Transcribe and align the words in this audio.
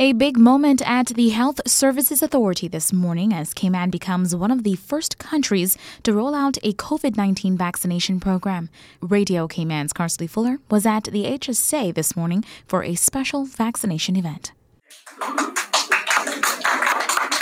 A 0.00 0.12
big 0.12 0.38
moment 0.38 0.80
at 0.88 1.08
the 1.08 1.30
Health 1.30 1.60
Services 1.66 2.22
Authority 2.22 2.68
this 2.68 2.92
morning 2.92 3.32
as 3.32 3.52
Cayman 3.52 3.90
becomes 3.90 4.32
one 4.32 4.52
of 4.52 4.62
the 4.62 4.76
first 4.76 5.18
countries 5.18 5.76
to 6.04 6.12
roll 6.12 6.36
out 6.36 6.56
a 6.62 6.72
COVID 6.72 7.16
19 7.16 7.56
vaccination 7.56 8.20
program. 8.20 8.70
Radio 9.00 9.48
Cayman's 9.48 9.92
Carsley 9.92 10.30
Fuller 10.30 10.60
was 10.70 10.86
at 10.86 11.02
the 11.06 11.24
HSA 11.24 11.92
this 11.94 12.14
morning 12.14 12.44
for 12.68 12.84
a 12.84 12.94
special 12.94 13.44
vaccination 13.44 14.14
event. 14.14 14.52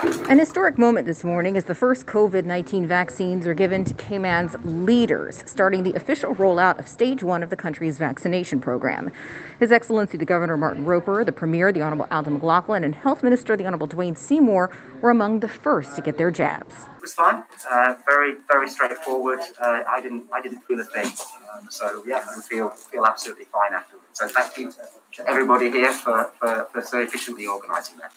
An 0.07 0.39
historic 0.39 0.79
moment 0.79 1.09
this 1.09 1.25
morning 1.25 1.57
as 1.57 1.65
the 1.65 1.75
first 1.75 2.07
COVID 2.07 2.45
19 2.45 2.87
vaccines 2.87 3.45
are 3.45 3.55
given 3.55 3.85
to 3.85 3.93
Cayman's 3.95 4.55
leaders, 4.65 5.43
starting 5.47 5.83
the 5.83 5.95
official 5.95 6.33
rollout 6.37 6.79
of 6.79 6.87
stage 6.87 7.25
one 7.25 7.43
of 7.43 7.51
the 7.51 7.57
country's 7.57 7.99
vaccination 7.99 8.61
program. 8.61 9.11
His 9.59 9.73
Excellency 9.73 10.17
the 10.17 10.25
Governor 10.25 10.57
Martin 10.57 10.85
Roper, 10.85 11.25
the 11.25 11.33
Premier, 11.33 11.73
the 11.73 11.83
Honorable 11.83 12.07
Alden 12.13 12.35
McLaughlin, 12.35 12.85
and 12.85 12.95
Health 12.95 13.25
Minister 13.25 13.57
the 13.57 13.67
Honorable 13.67 13.89
Dwayne 13.89 14.17
Seymour 14.17 14.71
were 15.01 15.11
among 15.11 15.41
the 15.41 15.49
first 15.49 15.97
to 15.97 16.03
get 16.03 16.19
their 16.19 16.31
jabs. 16.31 16.73
It 16.99 17.03
was 17.03 17.13
fine, 17.13 17.43
uh, 17.69 17.95
very, 18.07 18.35
very 18.49 18.69
straightforward. 18.69 19.41
Uh, 19.61 19.83
I 19.89 20.01
didn't, 20.01 20.27
I 20.33 20.41
didn't 20.41 20.61
feel 20.69 20.79
a 20.79 20.85
thing, 20.85 21.11
um, 21.53 21.67
so 21.69 22.05
yeah, 22.07 22.25
I 22.31 22.41
feel 22.43 22.71
feel 22.71 23.07
absolutely 23.07 23.47
fine 23.47 23.75
afterwards. 23.75 24.07
So 24.13 24.29
thank 24.29 24.57
you 24.57 24.73
to 25.15 25.29
everybody 25.29 25.69
here 25.69 25.93
for, 25.93 26.31
for, 26.39 26.69
for 26.73 26.83
so 26.83 27.01
efficiently 27.01 27.49
organising 27.49 27.97
that. 27.99 28.13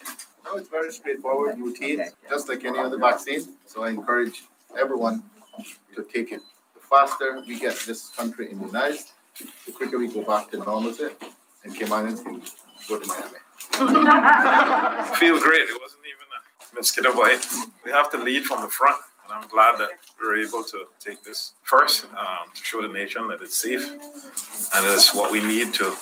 No, 0.50 0.56
it's 0.56 0.68
very 0.68 0.90
straightforward, 0.90 1.58
routine, 1.58 2.02
just 2.28 2.48
like 2.48 2.64
any 2.64 2.78
other 2.78 2.98
vaccine. 2.98 3.42
So 3.66 3.84
I 3.84 3.90
encourage 3.90 4.42
everyone 4.76 5.22
to 5.94 6.02
take 6.02 6.32
it. 6.32 6.40
The 6.74 6.80
faster 6.80 7.40
we 7.46 7.58
get 7.58 7.76
this 7.86 8.08
country 8.08 8.50
immunized, 8.50 9.12
the 9.66 9.72
quicker 9.72 9.98
we 9.98 10.08
go 10.08 10.22
back 10.22 10.50
to 10.50 10.56
normalcy, 10.56 11.08
and 11.62 11.74
Caymanians 11.74 12.24
can 12.24 12.42
go 12.88 12.98
to 12.98 13.06
Miami. 13.06 13.38
feel 15.18 15.38
great. 15.40 15.68
It 15.68 15.80
wasn't 15.80 16.02
even 16.10 16.26
a 16.34 16.74
mosquito 16.74 17.14
bite. 17.14 17.46
We 17.84 17.92
have 17.92 18.10
to 18.10 18.18
lead 18.18 18.44
from 18.44 18.62
the 18.62 18.68
front, 18.68 19.00
and 19.24 19.32
I'm 19.32 19.48
glad 19.48 19.78
that 19.78 19.90
we're 20.20 20.42
able 20.44 20.64
to 20.64 20.86
take 20.98 21.22
this 21.22 21.52
first 21.62 22.06
um, 22.06 22.50
to 22.52 22.64
show 22.64 22.82
the 22.82 22.88
nation 22.88 23.28
that 23.28 23.40
it's 23.40 23.56
safe 23.56 23.88
and 23.88 24.86
it's 24.86 25.14
what 25.14 25.30
we 25.30 25.40
need 25.44 25.74
to 25.74 25.94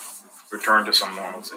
return 0.51 0.87
to 0.87 0.93
some 0.95 1.15
normalcy. 1.17 1.57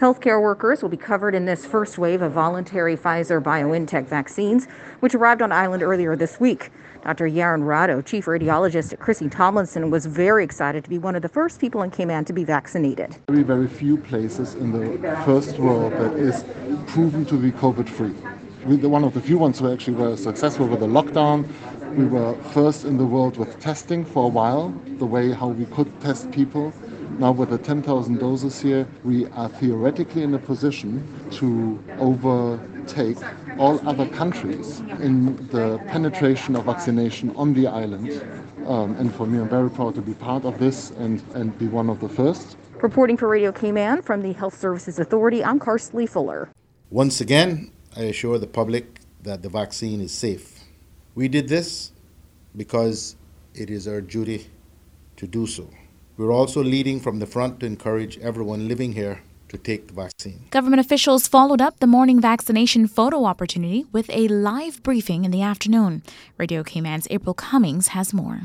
Healthcare 0.00 0.40
workers 0.40 0.80
will 0.80 0.88
be 0.88 0.96
covered 0.96 1.34
in 1.34 1.44
this 1.44 1.66
first 1.66 1.98
wave 1.98 2.22
of 2.22 2.30
voluntary 2.30 2.96
Pfizer 2.96 3.42
BioNTech 3.42 4.06
vaccines, 4.06 4.68
which 5.00 5.12
arrived 5.12 5.42
on 5.42 5.50
island 5.50 5.82
earlier 5.82 6.14
this 6.14 6.38
week. 6.38 6.70
Dr. 7.02 7.28
Yaron 7.28 7.64
Rado, 7.64 8.06
chief 8.06 8.26
radiologist 8.26 8.92
at 8.92 9.00
Chrissie 9.00 9.28
Tomlinson, 9.28 9.90
was 9.90 10.06
very 10.06 10.44
excited 10.44 10.84
to 10.84 10.90
be 10.90 10.98
one 10.98 11.16
of 11.16 11.22
the 11.22 11.28
first 11.28 11.60
people 11.60 11.82
in 11.82 11.90
Cayman 11.90 12.24
to 12.26 12.32
be 12.32 12.44
vaccinated. 12.44 13.16
Very, 13.26 13.42
very 13.42 13.66
few 13.66 13.96
places 13.96 14.54
in 14.54 14.70
the 14.70 15.16
first 15.24 15.58
world 15.58 15.92
that 15.94 16.12
is 16.14 16.44
proven 16.86 17.24
to 17.26 17.34
be 17.34 17.50
COVID 17.50 17.88
free. 17.88 18.14
We're 18.64 18.88
one 18.88 19.02
of 19.02 19.14
the 19.14 19.20
few 19.20 19.36
ones 19.36 19.58
who 19.58 19.72
actually 19.72 19.96
were 19.96 20.16
successful 20.16 20.68
with 20.68 20.78
the 20.78 20.86
lockdown. 20.86 21.48
We 21.96 22.04
were 22.04 22.34
first 22.52 22.84
in 22.84 22.98
the 22.98 23.06
world 23.06 23.36
with 23.36 23.58
testing 23.58 24.04
for 24.04 24.26
a 24.26 24.28
while, 24.28 24.68
the 24.98 25.06
way 25.06 25.32
how 25.32 25.48
we 25.48 25.64
could 25.66 26.00
test 26.00 26.30
people. 26.30 26.72
Now, 27.18 27.32
with 27.32 27.50
the 27.50 27.58
10,000 27.58 28.20
doses 28.20 28.60
here, 28.60 28.86
we 29.02 29.26
are 29.30 29.48
theoretically 29.48 30.22
in 30.22 30.34
a 30.34 30.38
position 30.38 31.02
to 31.32 31.82
overtake 31.98 33.16
all 33.58 33.80
other 33.88 34.06
countries 34.06 34.78
in 35.00 35.34
the 35.48 35.78
penetration 35.88 36.54
of 36.54 36.66
vaccination 36.66 37.34
on 37.34 37.54
the 37.54 37.66
island. 37.66 38.22
Um, 38.68 38.94
and 38.98 39.12
for 39.12 39.26
me, 39.26 39.40
I'm 39.40 39.48
very 39.48 39.68
proud 39.68 39.96
to 39.96 40.00
be 40.00 40.14
part 40.14 40.44
of 40.44 40.60
this 40.60 40.90
and, 40.90 41.20
and 41.34 41.58
be 41.58 41.66
one 41.66 41.90
of 41.90 41.98
the 41.98 42.08
first. 42.08 42.56
Reporting 42.80 43.16
for 43.16 43.26
Radio 43.26 43.50
Cayman 43.50 44.02
from 44.02 44.22
the 44.22 44.32
Health 44.32 44.56
Services 44.56 45.00
Authority, 45.00 45.42
I'm 45.42 45.58
Carsley 45.58 46.08
Fuller. 46.08 46.48
Once 46.90 47.20
again, 47.20 47.72
I 47.96 48.02
assure 48.02 48.38
the 48.38 48.46
public 48.46 49.00
that 49.24 49.42
the 49.42 49.48
vaccine 49.48 50.00
is 50.00 50.12
safe. 50.12 50.60
We 51.16 51.26
did 51.26 51.48
this 51.48 51.90
because 52.56 53.16
it 53.54 53.70
is 53.70 53.88
our 53.88 54.00
duty 54.00 54.46
to 55.16 55.26
do 55.26 55.48
so. 55.48 55.68
We're 56.18 56.32
also 56.32 56.64
leading 56.64 56.98
from 56.98 57.20
the 57.20 57.26
front 57.26 57.60
to 57.60 57.66
encourage 57.66 58.18
everyone 58.18 58.66
living 58.66 58.94
here 58.94 59.22
to 59.50 59.56
take 59.56 59.86
the 59.86 59.94
vaccine. 59.94 60.46
Government 60.50 60.80
officials 60.80 61.28
followed 61.28 61.62
up 61.62 61.78
the 61.78 61.86
morning 61.86 62.20
vaccination 62.20 62.88
photo 62.88 63.24
opportunity 63.24 63.86
with 63.92 64.10
a 64.10 64.26
live 64.26 64.82
briefing 64.82 65.24
in 65.24 65.30
the 65.30 65.42
afternoon. 65.42 66.02
Radio 66.36 66.64
Cayman's 66.64 67.06
April 67.10 67.34
Cummings 67.34 67.88
has 67.88 68.12
more. 68.12 68.40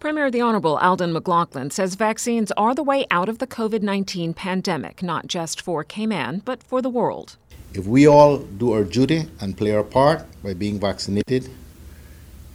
Premier 0.00 0.28
the 0.28 0.40
Honorable 0.40 0.76
Alden 0.78 1.12
McLaughlin 1.12 1.70
says 1.70 1.94
vaccines 1.94 2.50
are 2.56 2.74
the 2.74 2.82
way 2.82 3.06
out 3.12 3.28
of 3.28 3.38
the 3.38 3.46
COVID 3.46 3.80
19 3.80 4.34
pandemic, 4.34 5.00
not 5.00 5.28
just 5.28 5.60
for 5.60 5.84
Cayman, 5.84 6.42
but 6.44 6.64
for 6.64 6.82
the 6.82 6.90
world. 6.90 7.36
If 7.74 7.86
we 7.86 8.08
all 8.08 8.38
do 8.38 8.72
our 8.72 8.82
duty 8.82 9.28
and 9.40 9.56
play 9.56 9.70
our 9.70 9.84
part 9.84 10.26
by 10.42 10.54
being 10.54 10.80
vaccinated, 10.80 11.48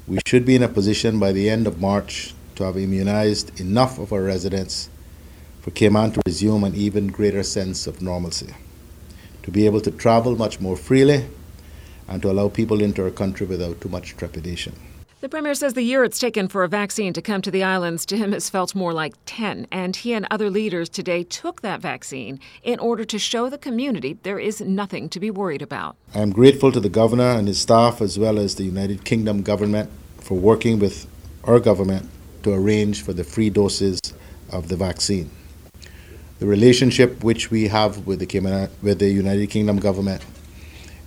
we 0.06 0.20
should 0.28 0.46
be 0.46 0.56
in 0.56 0.64
a 0.64 0.68
position 0.68 1.18
by 1.18 1.32
the 1.32 1.50
end 1.50 1.66
of 1.66 1.80
March 1.80 2.34
to 2.60 2.66
have 2.66 2.76
immunized 2.76 3.58
enough 3.62 3.98
of 4.00 4.12
our 4.12 4.22
residents 4.22 4.90
for 5.62 5.72
Cayman 5.72 6.12
to 6.12 6.22
resume 6.26 6.66
an 6.66 6.76
even 6.76 7.08
greater 7.08 7.42
sense 7.42 7.88
of 7.88 8.02
normalcy, 8.02 8.54
to 9.44 9.50
be 9.50 9.66
able 9.66 9.80
to 9.80 9.92
travel 9.92 10.36
much 10.36 10.60
more 10.60 10.76
freely, 10.76 11.26
and 12.10 12.22
to 12.22 12.30
allow 12.30 12.50
people 12.50 12.82
into 12.82 13.02
our 13.02 13.12
country 13.12 13.48
without 13.48 13.80
too 13.80 13.88
much 13.88 14.18
trepidation. 14.18 14.74
The 15.22 15.30
Premier 15.30 15.54
says 15.54 15.74
the 15.74 15.84
year 15.84 16.04
it's 16.04 16.20
taken 16.20 16.50
for 16.50 16.66
a 16.66 16.68
vaccine 16.68 17.14
to 17.14 17.22
come 17.22 17.42
to 17.44 17.52
the 17.52 17.64
islands 17.64 18.06
to 18.08 18.18
him 18.18 18.34
has 18.34 18.50
felt 18.50 18.76
more 18.76 18.92
like 18.92 19.14
10, 19.26 19.68
and 19.72 19.96
he 19.96 20.12
and 20.12 20.28
other 20.30 20.50
leaders 20.50 20.90
today 20.90 21.24
took 21.24 21.62
that 21.62 21.80
vaccine 21.80 22.42
in 22.64 22.78
order 22.80 23.06
to 23.06 23.18
show 23.18 23.50
the 23.50 23.58
community 23.58 24.18
there 24.24 24.40
is 24.40 24.60
nothing 24.60 25.08
to 25.08 25.20
be 25.22 25.32
worried 25.32 25.62
about. 25.62 25.96
I 26.14 26.20
am 26.20 26.32
grateful 26.32 26.74
to 26.74 26.82
the 26.82 26.90
Governor 26.90 27.32
and 27.32 27.48
his 27.48 27.62
staff, 27.62 28.02
as 28.02 28.20
well 28.20 28.38
as 28.38 28.56
the 28.56 28.66
United 28.66 29.06
Kingdom 29.06 29.44
government, 29.44 29.90
for 30.18 30.38
working 30.38 30.78
with 30.78 31.08
our 31.46 31.62
government 31.62 32.10
to 32.44 32.54
arrange 32.54 33.04
for 33.04 33.14
the 33.14 33.24
free 33.24 33.50
doses 33.50 34.00
of 34.52 34.68
the 34.68 34.76
vaccine. 34.76 35.30
The 36.40 36.46
relationship 36.46 37.24
which 37.24 37.52
we 37.52 37.68
have 37.68 38.08
with 38.08 38.20
the, 38.20 38.70
with 38.82 39.00
the 39.00 39.10
United 39.10 39.50
Kingdom 39.50 39.78
government 39.78 40.24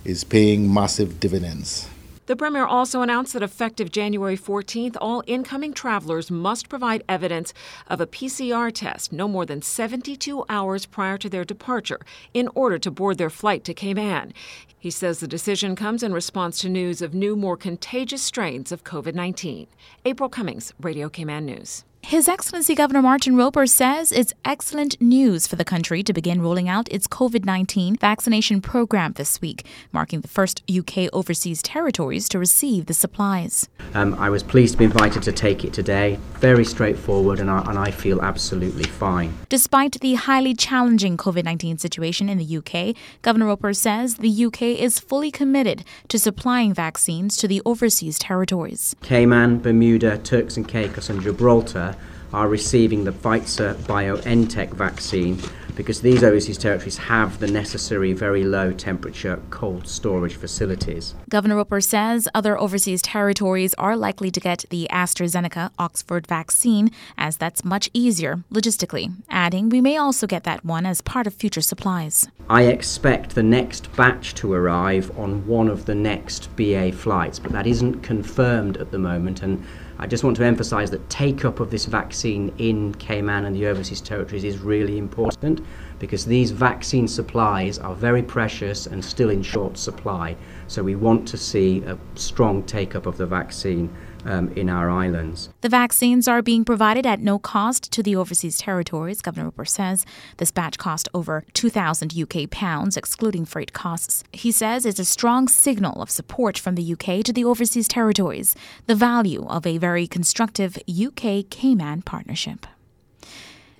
is 0.05 0.23
paying 0.23 0.71
massive 0.71 1.19
dividends. 1.19 1.87
The 2.25 2.37
Premier 2.37 2.65
also 2.65 3.01
announced 3.01 3.33
that 3.33 3.43
effective 3.43 3.91
January 3.91 4.37
14th, 4.37 4.95
all 5.01 5.23
incoming 5.27 5.73
travelers 5.73 6.31
must 6.31 6.69
provide 6.69 7.03
evidence 7.09 7.53
of 7.87 7.99
a 7.99 8.07
PCR 8.07 8.71
test 8.71 9.11
no 9.11 9.27
more 9.27 9.45
than 9.45 9.61
72 9.61 10.45
hours 10.47 10.85
prior 10.85 11.17
to 11.17 11.29
their 11.29 11.43
departure 11.43 11.99
in 12.33 12.47
order 12.55 12.79
to 12.79 12.89
board 12.89 13.17
their 13.17 13.29
flight 13.29 13.65
to 13.65 13.73
Cayman. 13.73 14.33
He 14.79 14.89
says 14.89 15.19
the 15.19 15.27
decision 15.27 15.75
comes 15.75 16.01
in 16.01 16.13
response 16.13 16.59
to 16.59 16.69
news 16.69 17.01
of 17.01 17.13
new, 17.13 17.35
more 17.35 17.57
contagious 17.57 18.21
strains 18.21 18.71
of 18.71 18.85
COVID 18.85 19.15
19. 19.15 19.67
April 20.05 20.29
Cummings, 20.29 20.73
Radio 20.79 21.09
Cayman 21.09 21.45
News. 21.45 21.83
His 22.05 22.27
Excellency 22.27 22.75
Governor 22.75 23.01
Martin 23.01 23.35
Roper 23.35 23.65
says 23.65 24.11
it's 24.11 24.33
excellent 24.45 25.01
news 25.01 25.47
for 25.47 25.55
the 25.55 25.65
country 25.65 26.03
to 26.03 26.13
begin 26.13 26.41
rolling 26.41 26.69
out 26.69 26.91
its 26.91 27.07
COVID 27.07 27.45
19 27.45 27.95
vaccination 27.95 28.61
program 28.61 29.13
this 29.13 29.41
week, 29.41 29.65
marking 29.91 30.21
the 30.21 30.27
first 30.27 30.61
UK 30.69 31.09
overseas 31.11 31.63
territories 31.63 32.29
to 32.29 32.37
receive 32.37 32.85
the 32.85 32.93
supplies. 32.93 33.67
Um, 33.95 34.13
I 34.15 34.29
was 34.29 34.43
pleased 34.43 34.73
to 34.73 34.79
be 34.79 34.85
invited 34.85 35.23
to 35.23 35.31
take 35.31 35.63
it 35.63 35.73
today. 35.73 36.19
Very 36.35 36.65
straightforward, 36.65 37.39
and 37.39 37.49
I, 37.49 37.63
and 37.67 37.79
I 37.79 37.89
feel 37.89 38.21
absolutely 38.21 38.83
fine. 38.83 39.33
Despite 39.49 39.99
the 40.01 40.15
highly 40.15 40.53
challenging 40.53 41.17
COVID 41.17 41.45
19 41.45 41.79
situation 41.79 42.29
in 42.29 42.37
the 42.37 42.57
UK, 42.57 42.95
Governor 43.23 43.47
Roper 43.47 43.73
says 43.73 44.17
the 44.17 44.45
UK 44.45 44.61
is 44.61 44.99
fully 44.99 45.31
committed 45.31 45.83
to 46.09 46.19
supplying 46.19 46.75
vaccines 46.75 47.37
to 47.37 47.47
the 47.47 47.61
overseas 47.65 48.19
territories. 48.19 48.95
Cayman, 49.01 49.59
Bermuda, 49.59 50.19
Turks 50.19 50.57
and 50.57 50.67
Caicos, 50.67 51.09
and 51.09 51.21
Gibraltar 51.21 51.92
are 52.33 52.47
receiving 52.47 53.03
the 53.03 53.11
Pfizer 53.11 53.75
BioNTech 53.83 54.71
vaccine 54.71 55.39
because 55.75 56.01
these 56.01 56.23
overseas 56.23 56.57
territories 56.57 56.97
have 56.97 57.39
the 57.39 57.47
necessary 57.47 58.13
very 58.13 58.43
low 58.43 58.71
temperature 58.71 59.41
cold 59.49 59.87
storage 59.87 60.35
facilities. 60.35 61.15
Governor 61.29 61.55
Roper 61.57 61.81
says 61.81 62.27
other 62.33 62.57
overseas 62.57 63.01
territories 63.01 63.73
are 63.75 63.97
likely 63.97 64.31
to 64.31 64.39
get 64.39 64.65
the 64.69 64.87
AstraZeneca 64.91 65.71
Oxford 65.79 66.27
vaccine 66.27 66.91
as 67.17 67.37
that's 67.37 67.65
much 67.65 67.89
easier 67.93 68.43
logistically, 68.51 69.13
adding 69.29 69.69
we 69.69 69.81
may 69.81 69.97
also 69.97 70.27
get 70.27 70.43
that 70.43 70.63
one 70.63 70.85
as 70.85 71.01
part 71.01 71.27
of 71.27 71.33
future 71.33 71.61
supplies. 71.61 72.27
I 72.49 72.63
expect 72.63 73.35
the 73.35 73.43
next 73.43 73.93
batch 73.95 74.35
to 74.35 74.53
arrive 74.53 75.17
on 75.17 75.47
one 75.47 75.69
of 75.69 75.85
the 75.85 75.95
next 75.95 76.55
BA 76.55 76.91
flights, 76.91 77.39
but 77.39 77.51
that 77.51 77.67
isn't 77.67 78.01
confirmed 78.01 78.77
at 78.77 78.91
the 78.91 78.99
moment 78.99 79.41
and 79.41 79.65
I 79.99 80.07
just 80.07 80.23
want 80.23 80.35
to 80.37 80.43
emphasise 80.43 80.89
that 80.89 81.07
take 81.09 81.45
up 81.45 81.59
of 81.59 81.69
this 81.69 81.85
vaccine 81.85 82.51
in 82.57 82.93
Cayman 82.95 83.45
and 83.45 83.55
the 83.55 83.67
overseas 83.67 84.01
territories 84.01 84.43
is 84.43 84.57
really 84.57 84.97
important 84.97 85.61
because 85.99 86.25
these 86.25 86.51
vaccine 86.51 87.07
supplies 87.07 87.77
are 87.79 87.95
very 87.95 88.23
precious 88.23 88.87
and 88.87 89.03
still 89.05 89.29
in 89.29 89.43
short 89.43 89.77
supply. 89.77 90.35
So 90.67 90.83
we 90.83 90.95
want 90.95 91.27
to 91.29 91.37
see 91.37 91.83
a 91.83 91.97
strong 92.15 92.63
take 92.63 92.95
up 92.95 93.05
of 93.05 93.17
the 93.17 93.25
vaccine 93.25 93.93
um, 94.25 94.51
in 94.53 94.69
our 94.69 94.89
islands. 94.89 95.49
The 95.61 95.69
vaccines 95.69 96.27
are 96.27 96.41
being 96.41 96.65
provided 96.65 97.05
at 97.05 97.19
no 97.19 97.39
cost 97.39 97.91
to 97.91 98.03
the 98.03 98.15
overseas 98.15 98.57
territories, 98.57 99.21
Governor 99.21 99.45
Roper 99.45 99.65
says. 99.65 100.05
This 100.37 100.51
batch 100.51 100.77
cost 100.77 101.09
over 101.13 101.45
2,000 101.53 102.13
UK 102.17 102.49
pounds, 102.49 102.97
excluding 102.97 103.45
freight 103.45 103.73
costs. 103.73 104.23
He 104.31 104.51
says 104.51 104.85
it's 104.85 104.99
a 104.99 105.05
strong 105.05 105.47
signal 105.47 106.01
of 106.01 106.09
support 106.09 106.57
from 106.57 106.75
the 106.75 106.93
UK 106.93 107.23
to 107.25 107.33
the 107.33 107.45
overseas 107.45 107.87
territories, 107.87 108.55
the 108.87 108.95
value 108.95 109.45
of 109.47 109.65
a 109.65 109.77
very 109.77 110.07
constructive 110.07 110.77
UK 110.87 111.49
Cayman 111.49 112.01
partnership. 112.03 112.65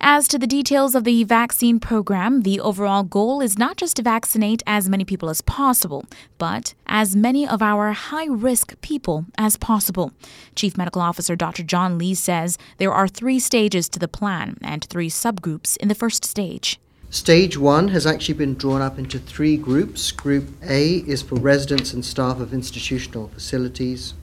As 0.00 0.28
to 0.28 0.38
the 0.38 0.46
details 0.46 0.94
of 0.94 1.04
the 1.04 1.24
vaccine 1.24 1.80
program, 1.80 2.42
the 2.42 2.60
overall 2.60 3.02
goal 3.04 3.40
is 3.40 3.58
not 3.58 3.76
just 3.76 3.96
to 3.96 4.02
vaccinate 4.02 4.62
as 4.66 4.88
many 4.88 5.04
people 5.04 5.30
as 5.30 5.40
possible, 5.40 6.04
but 6.36 6.74
as 6.86 7.16
many 7.16 7.48
of 7.48 7.62
our 7.62 7.92
high 7.92 8.26
risk 8.26 8.80
people 8.80 9.24
as 9.38 9.56
possible. 9.56 10.12
Chief 10.54 10.76
Medical 10.76 11.00
Officer 11.00 11.36
Dr. 11.36 11.62
John 11.62 11.96
Lee 11.96 12.14
says 12.14 12.58
there 12.78 12.92
are 12.92 13.08
three 13.08 13.38
stages 13.38 13.88
to 13.90 13.98
the 13.98 14.08
plan 14.08 14.58
and 14.60 14.84
three 14.84 15.08
subgroups 15.08 15.76
in 15.78 15.88
the 15.88 15.94
first 15.94 16.24
stage. 16.24 16.78
Stage 17.08 17.56
one 17.56 17.88
has 17.88 18.06
actually 18.06 18.34
been 18.34 18.54
drawn 18.54 18.82
up 18.82 18.98
into 18.98 19.18
three 19.20 19.56
groups. 19.56 20.10
Group 20.10 20.48
A 20.64 20.96
is 21.06 21.22
for 21.22 21.36
residents 21.36 21.92
and 21.92 22.04
staff 22.04 22.40
of 22.40 22.52
institutional 22.52 23.28
facilities, 23.28 24.14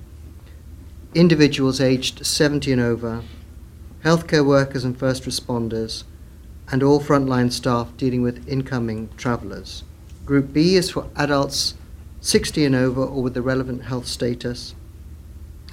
individuals 1.16 1.80
aged 1.80 2.26
70 2.26 2.74
and 2.74 2.82
over, 2.82 3.24
healthcare 4.04 4.46
workers 4.46 4.84
and 4.84 4.98
first 4.98 5.24
responders, 5.24 6.04
and 6.72 6.82
all 6.82 7.00
frontline 7.00 7.52
staff 7.52 7.96
dealing 7.98 8.22
with 8.22 8.48
incoming 8.48 9.10
travellers. 9.18 9.84
Group 10.26 10.54
B 10.54 10.76
is 10.76 10.92
for 10.92 11.10
adults 11.16 11.76
60 12.22 12.66
and 12.66 12.76
over 12.76 13.04
or 13.04 13.24
with 13.24 13.34
the 13.34 13.42
relevant 13.42 13.86
health 13.86 14.08
status, 14.08 14.76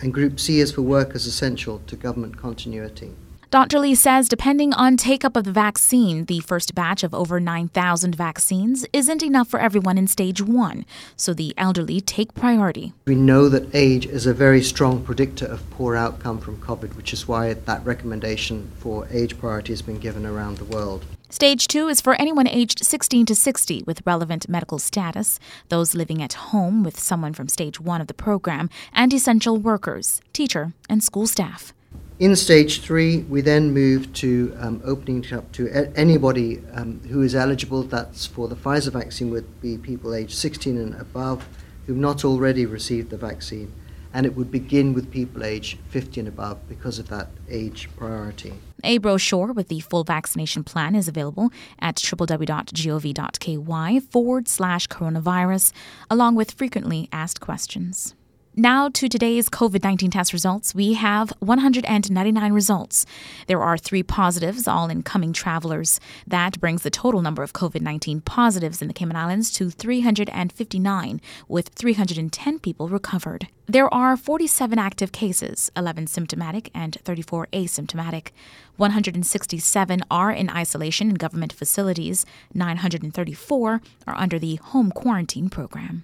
and 0.00 0.14
Group 0.14 0.40
C 0.40 0.60
is 0.60 0.72
for 0.72 0.82
workers 0.82 1.26
essential 1.26 1.80
to 1.86 1.96
government 1.96 2.36
continuity. 2.36 3.14
Dr. 3.50 3.78
Lee 3.78 3.94
says 3.94 4.28
depending 4.28 4.74
on 4.74 4.98
take 4.98 5.24
up 5.24 5.34
of 5.34 5.44
the 5.44 5.52
vaccine, 5.52 6.26
the 6.26 6.40
first 6.40 6.74
batch 6.74 7.02
of 7.02 7.14
over 7.14 7.40
9,000 7.40 8.14
vaccines 8.14 8.84
isn't 8.92 9.22
enough 9.22 9.48
for 9.48 9.58
everyone 9.58 9.96
in 9.96 10.06
stage 10.06 10.42
one, 10.42 10.84
so 11.16 11.32
the 11.32 11.54
elderly 11.56 11.98
take 12.02 12.34
priority. 12.34 12.92
We 13.06 13.14
know 13.14 13.48
that 13.48 13.74
age 13.74 14.04
is 14.04 14.26
a 14.26 14.34
very 14.34 14.60
strong 14.60 15.02
predictor 15.02 15.46
of 15.46 15.68
poor 15.70 15.96
outcome 15.96 16.40
from 16.40 16.58
COVID, 16.58 16.94
which 16.94 17.14
is 17.14 17.26
why 17.26 17.54
that 17.54 17.86
recommendation 17.86 18.70
for 18.80 19.08
age 19.10 19.38
priority 19.38 19.72
has 19.72 19.80
been 19.80 19.98
given 19.98 20.26
around 20.26 20.58
the 20.58 20.66
world. 20.66 21.06
Stage 21.30 21.68
2 21.68 21.88
is 21.88 22.02
for 22.02 22.16
anyone 22.16 22.46
aged 22.46 22.84
16 22.84 23.24
to 23.24 23.34
60 23.34 23.82
with 23.86 24.06
relevant 24.06 24.46
medical 24.50 24.78
status, 24.78 25.40
those 25.70 25.94
living 25.94 26.22
at 26.22 26.34
home 26.34 26.84
with 26.84 27.00
someone 27.00 27.32
from 27.32 27.48
Stage 27.48 27.80
1 27.80 28.02
of 28.02 28.08
the 28.08 28.14
program, 28.14 28.68
and 28.92 29.14
essential 29.14 29.56
workers, 29.56 30.20
teacher, 30.34 30.74
and 30.90 31.02
school 31.02 31.26
staff. 31.26 31.72
In 32.20 32.34
stage 32.34 32.80
three, 32.80 33.18
we 33.18 33.42
then 33.42 33.72
move 33.72 34.12
to 34.14 34.52
um, 34.58 34.82
opening 34.84 35.22
it 35.22 35.32
up 35.32 35.52
to 35.52 35.68
a- 35.68 35.96
anybody 35.96 36.60
um, 36.72 37.00
who 37.08 37.22
is 37.22 37.32
eligible. 37.32 37.84
That's 37.84 38.26
for 38.26 38.48
the 38.48 38.56
Pfizer 38.56 38.90
vaccine, 38.90 39.30
would 39.30 39.60
be 39.60 39.78
people 39.78 40.12
aged 40.12 40.34
16 40.36 40.76
and 40.76 41.00
above 41.00 41.46
who've 41.86 41.96
not 41.96 42.24
already 42.24 42.66
received 42.66 43.10
the 43.10 43.16
vaccine. 43.16 43.72
And 44.12 44.26
it 44.26 44.34
would 44.34 44.50
begin 44.50 44.94
with 44.94 45.12
people 45.12 45.44
aged 45.44 45.78
50 45.90 46.18
and 46.22 46.28
above 46.28 46.68
because 46.68 46.98
of 46.98 47.08
that 47.08 47.28
age 47.48 47.88
priority. 47.96 48.54
A 48.82 48.98
brochure 48.98 49.52
with 49.52 49.68
the 49.68 49.78
full 49.78 50.02
vaccination 50.02 50.64
plan 50.64 50.96
is 50.96 51.06
available 51.06 51.50
at 51.78 51.96
www.gov.ky 51.96 53.56
forward 54.00 54.48
slash 54.48 54.88
coronavirus, 54.88 55.72
along 56.10 56.34
with 56.34 56.50
frequently 56.50 57.08
asked 57.12 57.40
questions. 57.40 58.16
Now 58.58 58.88
to 58.88 59.08
today's 59.08 59.48
COVID 59.48 59.84
19 59.84 60.10
test 60.10 60.32
results. 60.32 60.74
We 60.74 60.94
have 60.94 61.32
199 61.38 62.52
results. 62.52 63.06
There 63.46 63.62
are 63.62 63.78
three 63.78 64.02
positives, 64.02 64.66
all 64.66 64.90
incoming 64.90 65.32
travelers. 65.32 66.00
That 66.26 66.58
brings 66.58 66.82
the 66.82 66.90
total 66.90 67.22
number 67.22 67.44
of 67.44 67.52
COVID 67.52 67.80
19 67.82 68.20
positives 68.22 68.82
in 68.82 68.88
the 68.88 68.94
Cayman 68.94 69.14
Islands 69.14 69.52
to 69.52 69.70
359, 69.70 71.20
with 71.46 71.68
310 71.68 72.58
people 72.58 72.88
recovered. 72.88 73.46
There 73.68 73.94
are 73.94 74.16
47 74.16 74.76
active 74.76 75.12
cases, 75.12 75.70
11 75.76 76.08
symptomatic 76.08 76.72
and 76.74 76.98
34 77.04 77.46
asymptomatic. 77.52 78.30
167 78.76 80.02
are 80.10 80.32
in 80.32 80.50
isolation 80.50 81.10
in 81.10 81.14
government 81.14 81.52
facilities, 81.52 82.26
934 82.54 83.80
are 84.08 84.14
under 84.16 84.40
the 84.40 84.56
home 84.56 84.90
quarantine 84.90 85.48
program. 85.48 86.02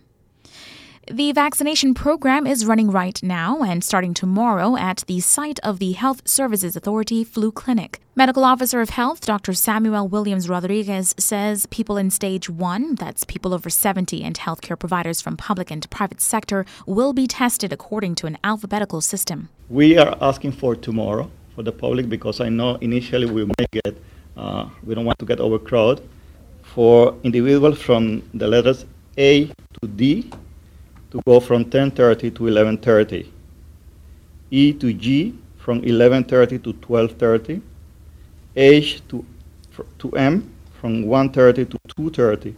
The 1.11 1.33
vaccination 1.33 1.93
program 1.93 2.47
is 2.47 2.65
running 2.65 2.91
right 2.91 3.23
now 3.23 3.62
and 3.62 3.85
starting 3.85 4.15
tomorrow 4.15 4.75
at 4.75 5.05
the 5.06 5.21
site 5.21 5.61
of 5.61 5.79
the 5.79 5.93
Health 5.93 6.27
Services 6.27 6.77
Authority 6.77 7.25
Flu 7.25 7.53
Clinic. 7.53 8.01
Medical 8.17 8.43
Officer 8.43 8.81
of 8.81 8.89
Health 8.89 9.21
Dr. 9.21 9.53
Samuel 9.53 10.09
Williams 10.09 10.49
Rodriguez 10.49 11.15
says 11.19 11.67
people 11.67 11.99
in 11.99 12.09
stage 12.11 12.49
one, 12.49 12.95
that's 12.95 13.25
people 13.25 13.53
over 13.53 13.69
70 13.69 14.25
and 14.25 14.39
healthcare 14.39 14.79
providers 14.79 15.21
from 15.21 15.37
public 15.37 15.71
and 15.71 15.89
private 15.91 16.23
sector, 16.23 16.65
will 16.87 17.12
be 17.12 17.27
tested 17.27 17.71
according 17.71 18.15
to 18.15 18.27
an 18.27 18.39
alphabetical 18.43 19.03
system. 19.03 19.51
We 19.69 19.99
are 19.99 20.17
asking 20.23 20.53
for 20.53 20.75
tomorrow 20.75 21.31
for 21.55 21.62
the 21.62 21.73
public 21.73 22.09
because 22.09 22.41
I 22.41 22.49
know 22.49 22.77
initially 22.77 23.27
we 23.27 23.45
may 23.45 23.67
get, 23.71 24.03
uh, 24.39 24.71
we 24.83 24.95
don't 24.95 25.05
want 25.05 25.19
to 25.19 25.27
get 25.27 25.39
overcrowded. 25.39 26.09
For 26.62 27.15
individuals 27.25 27.79
from 27.83 28.23
the 28.33 28.49
letters 28.49 28.87
A 29.19 29.49
to 29.83 29.87
D, 29.87 30.31
to 31.14 31.22
go 31.22 31.38
from 31.38 31.64
10.30 31.64 32.34
to 32.34 32.43
11.30. 32.43 33.26
E 34.50 34.72
to 34.72 34.93
G 34.93 35.32
from 35.56 35.81
11.30 35.82 36.62
to 36.64 36.72
12.30. 36.72 37.62
H 38.56 39.00
to, 39.08 39.25
to 40.00 40.11
M 40.16 40.52
from 40.81 41.05
1.30 41.05 41.70
to 41.70 41.78
2.30. 42.02 42.55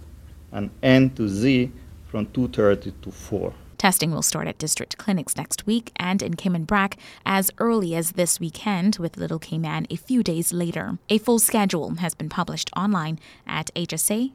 And 0.53 0.71
N 0.83 1.11
to 1.11 1.29
Z 1.29 1.71
from 2.09 2.25
2.30 2.27 2.93
to 3.03 3.11
4. 3.11 3.53
Testing 3.77 4.11
will 4.11 4.23
start 4.23 4.49
at 4.49 4.57
district 4.57 4.97
clinics 4.97 5.37
next 5.37 5.67
week 5.67 5.93
and 5.97 6.23
in 6.23 6.35
Cayman 6.35 6.65
Brac 6.65 6.97
as 7.27 7.51
early 7.59 7.95
as 7.95 8.13
this 8.13 8.41
weekend, 8.41 8.97
with 8.97 9.19
Little 9.19 9.39
Cayman 9.39 9.87
a 9.91 9.97
few 9.97 10.23
days 10.23 10.55
later. 10.55 10.97
A 11.11 11.19
full 11.19 11.39
schedule 11.39 11.97
has 11.97 12.15
been 12.15 12.31
published 12.31 12.71
online 12.75 13.19
at 13.47 13.71
hsa.ky. 13.77 14.33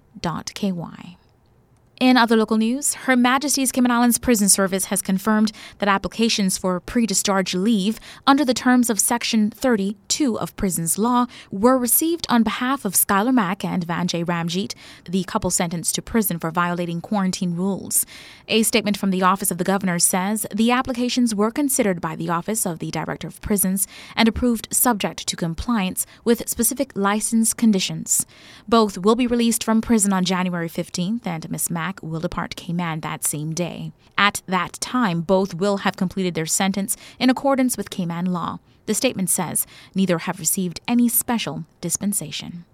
In 2.02 2.18
other 2.18 2.36
local 2.36 2.58
news, 2.58 2.96
Her 2.96 3.16
Majesty's 3.16 3.72
Cayman 3.72 3.92
Islands 3.92 4.18
Prison 4.18 4.50
Service 4.50 4.86
has 4.86 5.04
confirmed 5.04 5.52
that 5.78 5.88
applications 5.88 6.58
for 6.58 6.80
pre 6.80 7.06
discharge 7.06 7.54
leave 7.54 8.00
under 8.26 8.44
the 8.44 8.56
terms 8.56 8.90
of 8.90 9.00
Section 9.00 9.52
32 9.52 10.40
of 10.40 10.56
Prisons 10.56 10.98
Law 10.98 11.28
were 11.52 11.78
received 11.78 12.26
on 12.28 12.42
behalf 12.42 12.86
of 12.86 12.96
Skylar 12.96 13.32
Mack 13.32 13.64
and 13.64 13.86
Vanjae 13.86 14.26
Ramgeet, 14.26 14.74
the 15.08 15.24
couple 15.26 15.52
sentenced 15.52 15.94
to 15.94 16.02
prison 16.02 16.40
for 16.40 16.50
violating 16.50 17.02
quarantine 17.02 17.56
rules. 17.56 18.04
A 18.48 18.64
statement 18.64 18.98
from 18.98 19.12
the 19.12 19.22
Office 19.22 19.52
of 19.52 19.60
the 19.60 19.64
Governor 19.64 20.00
says 20.00 20.48
the 20.52 20.72
applications 20.72 21.36
were 21.36 21.52
considered 21.52 22.02
by 22.02 22.16
the 22.16 22.30
Office 22.30 22.66
of 22.66 22.80
the 22.80 22.90
Director 22.90 23.28
of 23.28 23.40
Prisons 23.42 23.88
and 24.16 24.28
approved 24.28 24.68
subject 24.72 25.28
to 25.28 25.36
compliance 25.36 26.08
with 26.24 26.50
specific 26.50 26.94
license 26.96 27.54
conditions. 27.54 28.26
Both 28.68 28.98
will 28.98 29.16
be 29.16 29.28
released 29.28 29.64
from 29.64 29.82
prison 29.82 30.12
on 30.12 30.26
January 30.26 30.68
15th, 30.68 31.28
and 31.28 31.48
Miss 31.52 31.70
Mack 31.70 31.91
will 32.02 32.20
depart 32.20 32.56
Cayman 32.56 33.02
that 33.02 33.24
same 33.24 33.54
day. 33.54 33.92
At 34.18 34.42
that 34.48 34.74
time, 34.74 35.22
both 35.22 35.56
will 35.56 35.78
have 35.78 35.98
completed 35.98 36.34
their 36.34 36.46
sentence 36.46 36.96
in 37.20 37.30
accordance 37.30 37.76
with 37.76 37.90
Cayman 37.90 38.28
law. 38.28 38.60
The 38.86 38.94
statement 38.94 39.30
says 39.30 39.66
neither 39.96 40.20
have 40.20 40.40
received 40.40 40.80
any 40.88 41.10
special 41.10 41.66
dispensation. 41.82 42.66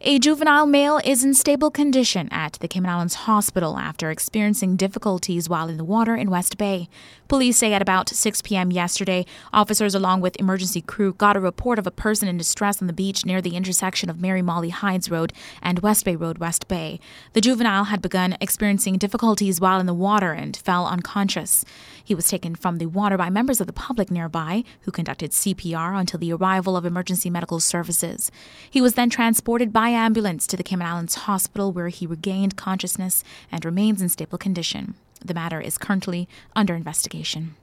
A 0.00 0.20
juvenile 0.20 0.64
male 0.64 1.00
is 1.04 1.24
in 1.24 1.34
stable 1.34 1.72
condition 1.72 2.28
at 2.30 2.52
the 2.60 2.68
Cayman 2.68 2.88
Islands 2.88 3.14
Hospital 3.14 3.76
after 3.76 4.12
experiencing 4.12 4.76
difficulties 4.76 5.48
while 5.48 5.68
in 5.68 5.76
the 5.76 5.82
water 5.82 6.14
in 6.14 6.30
West 6.30 6.56
Bay. 6.56 6.88
Police 7.26 7.58
say 7.58 7.74
at 7.74 7.82
about 7.82 8.08
6 8.08 8.42
p.m. 8.42 8.70
yesterday, 8.70 9.26
officers 9.52 9.96
along 9.96 10.20
with 10.20 10.38
emergency 10.38 10.80
crew 10.80 11.14
got 11.14 11.36
a 11.36 11.40
report 11.40 11.80
of 11.80 11.86
a 11.86 11.90
person 11.90 12.28
in 12.28 12.38
distress 12.38 12.80
on 12.80 12.86
the 12.86 12.92
beach 12.92 13.26
near 13.26 13.42
the 13.42 13.56
intersection 13.56 14.08
of 14.08 14.20
Mary 14.20 14.40
Molly 14.40 14.68
Hydes 14.70 15.10
Road 15.10 15.32
and 15.60 15.80
West 15.80 16.04
Bay 16.04 16.14
Road, 16.14 16.38
West 16.38 16.68
Bay. 16.68 17.00
The 17.32 17.40
juvenile 17.40 17.84
had 17.84 18.00
begun 18.00 18.36
experiencing 18.40 18.98
difficulties 18.98 19.60
while 19.60 19.80
in 19.80 19.86
the 19.86 19.92
water 19.92 20.32
and 20.32 20.56
fell 20.56 20.86
unconscious. 20.86 21.64
He 22.02 22.14
was 22.14 22.28
taken 22.28 22.54
from 22.54 22.78
the 22.78 22.86
water 22.86 23.18
by 23.18 23.30
members 23.30 23.60
of 23.60 23.66
the 23.66 23.72
public 23.72 24.12
nearby, 24.12 24.62
who 24.82 24.92
conducted 24.92 25.32
CPR 25.32 25.98
until 25.98 26.20
the 26.20 26.32
arrival 26.32 26.76
of 26.76 26.86
emergency 26.86 27.28
medical 27.28 27.58
services. 27.58 28.30
He 28.70 28.80
was 28.80 28.94
then 28.94 29.10
transported 29.10 29.72
by 29.72 29.87
ambulance 29.90 30.46
to 30.46 30.56
the 30.56 30.62
Cayman 30.62 30.86
Islands 30.86 31.14
Hospital, 31.14 31.72
where 31.72 31.88
he 31.88 32.06
regained 32.06 32.56
consciousness 32.56 33.24
and 33.50 33.64
remains 33.64 34.02
in 34.02 34.08
stable 34.08 34.38
condition. 34.38 34.94
The 35.24 35.34
matter 35.34 35.60
is 35.60 35.78
currently 35.78 36.28
under 36.54 36.74
investigation. 36.74 37.56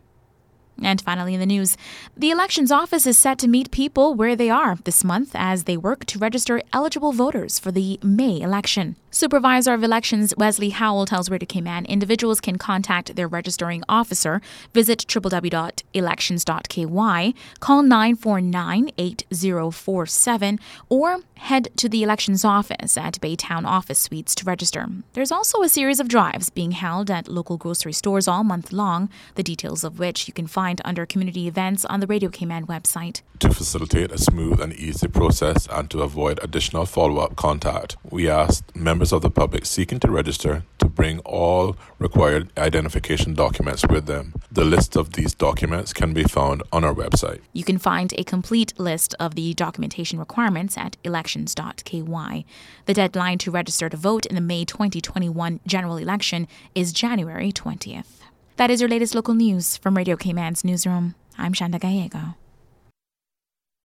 And 0.81 0.99
finally, 0.99 1.33
in 1.33 1.39
the 1.39 1.45
news, 1.45 1.77
the 2.17 2.31
elections 2.31 2.71
office 2.71 3.07
is 3.07 3.17
set 3.17 3.39
to 3.39 3.47
meet 3.47 3.71
people 3.71 4.13
where 4.13 4.35
they 4.35 4.49
are 4.49 4.75
this 4.83 5.05
month 5.05 5.31
as 5.33 5.63
they 5.63 5.77
work 5.77 6.03
to 6.05 6.19
register 6.19 6.61
eligible 6.73 7.13
voters 7.13 7.59
for 7.59 7.71
the 7.71 7.97
May 8.03 8.41
election. 8.41 8.97
Supervisor 9.09 9.73
of 9.73 9.83
Elections 9.83 10.33
Wesley 10.37 10.71
Howell 10.71 11.05
tells 11.05 11.29
Radio 11.29 11.45
Cayman 11.45 11.85
individuals 11.85 12.41
can 12.41 12.57
contact 12.57 13.15
their 13.15 13.29
registering 13.29 13.83
officer, 13.87 14.41
visit 14.73 15.05
www.elections.ky, 15.07 17.35
call 17.61 17.81
949 17.81 18.91
8047, 18.97 20.59
or 20.89 21.19
head 21.37 21.69
to 21.77 21.87
the 21.87 22.03
elections 22.03 22.43
office 22.43 22.97
at 22.97 23.19
Baytown 23.19 23.65
Office 23.65 23.99
Suites 23.99 24.35
to 24.35 24.45
register. 24.45 24.87
There's 25.13 25.31
also 25.31 25.61
a 25.61 25.69
series 25.69 25.99
of 25.99 26.07
drives 26.07 26.49
being 26.49 26.71
held 26.71 27.11
at 27.11 27.27
local 27.27 27.57
grocery 27.57 27.93
stores 27.93 28.27
all 28.27 28.43
month 28.43 28.71
long, 28.71 29.09
the 29.35 29.43
details 29.43 29.83
of 29.83 29.99
which 29.99 30.27
you 30.27 30.33
can 30.33 30.47
find 30.47 30.81
under 30.83 31.05
community 31.05 31.47
events 31.47 31.85
on 31.85 31.99
the 31.99 32.07
Radio 32.07 32.29
Cayman 32.29 32.67
website. 32.67 33.21
To 33.39 33.53
facilitate 33.53 34.11
a 34.11 34.17
smooth 34.17 34.61
and 34.61 34.73
easy 34.73 35.07
process 35.07 35.67
and 35.71 35.89
to 35.91 36.01
avoid 36.01 36.39
additional 36.41 36.85
follow 36.85 37.21
up 37.21 37.35
contact, 37.35 37.97
we 38.09 38.29
asked 38.29 38.75
members 38.75 39.11
of 39.11 39.21
the 39.21 39.29
public 39.29 39.65
seeking 39.65 39.99
to 39.99 40.09
register 40.11 40.63
to 40.79 40.85
bring 40.85 41.19
all 41.19 41.75
required 41.99 42.51
identification 42.57 43.33
documents 43.33 43.85
with 43.87 44.05
them. 44.05 44.33
The 44.51 44.63
list 44.63 44.95
of 44.95 45.13
these 45.13 45.33
documents 45.33 45.93
can 45.93 46.13
be 46.13 46.23
found 46.23 46.63
on 46.71 46.83
our 46.83 46.93
website. 46.93 47.41
You 47.53 47.63
can 47.63 47.77
find 47.77 48.13
a 48.17 48.23
complete 48.23 48.73
list 48.79 49.13
of 49.19 49.35
the 49.35 49.53
documentation 49.53 50.19
requirements 50.19 50.77
at 50.77 50.95
elections.ky. 51.25 52.45
The 52.85 52.93
deadline 52.93 53.37
to 53.39 53.51
register 53.51 53.89
to 53.89 53.97
vote 53.97 54.25
in 54.27 54.35
the 54.35 54.41
May 54.41 54.63
2021 54.65 55.59
general 55.65 55.97
election 55.97 56.47
is 56.75 56.93
January 56.93 57.51
20th. 57.51 58.21
That 58.57 58.69
is 58.69 58.79
your 58.79 58.89
latest 58.89 59.15
local 59.15 59.33
news 59.33 59.77
from 59.77 59.97
Radio 59.97 60.15
Cayman's 60.15 60.63
newsroom. 60.63 61.15
I'm 61.37 61.53
Shanda 61.53 61.79
Gallego. 61.79 62.35